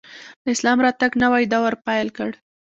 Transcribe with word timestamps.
د 0.43 0.45
اسلام 0.55 0.77
راتګ 0.85 1.11
نوی 1.23 1.43
دور 1.53 1.73
پیل 1.85 2.07
کړ 2.17 2.31